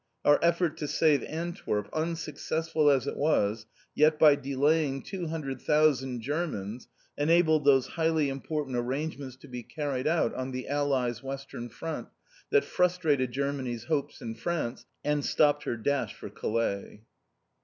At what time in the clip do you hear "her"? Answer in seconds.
15.65-15.77